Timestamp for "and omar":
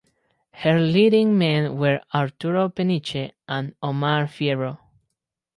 3.47-4.25